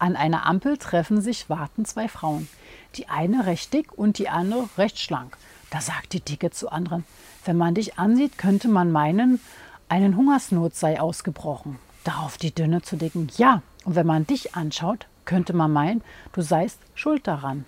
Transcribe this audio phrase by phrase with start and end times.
[0.00, 2.48] An einer Ampel treffen sich, warten zwei Frauen.
[2.94, 5.36] Die eine recht dick und die andere recht schlank.
[5.68, 7.04] Da sagt die Dicke zu anderen,
[7.44, 9.40] wenn man dich ansieht, könnte man meinen,
[9.90, 11.78] eine Hungersnot sei ausgebrochen.
[12.02, 16.40] Darauf die Dünne zu Dicken, ja, und wenn man dich anschaut, könnte man meinen, du
[16.40, 17.66] seist schuld daran.